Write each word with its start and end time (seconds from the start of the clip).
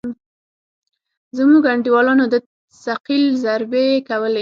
زموږ 1.37 1.63
انډيوالانو 1.73 2.25
د 2.33 2.35
ثقيل 2.83 3.23
ضربې 3.43 3.87
کولې. 4.09 4.39